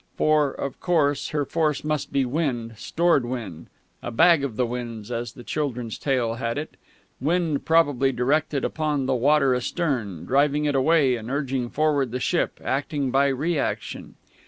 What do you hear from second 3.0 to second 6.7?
wind a bag of the winds, as the children's tale had